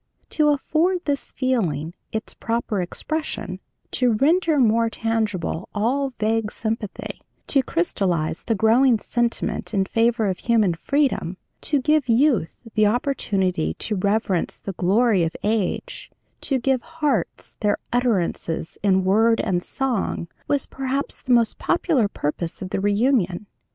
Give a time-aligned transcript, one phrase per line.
[0.31, 3.59] To afford this feeling its proper expression,
[3.91, 10.39] to render more tangible all vague sympathy, to crystallize the growing sentiment in favor of
[10.39, 11.37] human freedom,
[11.69, 16.09] to give youth the opportunity to reverence the glory of age,
[16.49, 22.63] to give hearts their utterances in word and song was perhaps the most popular purpose
[22.63, 23.45] of the reunion.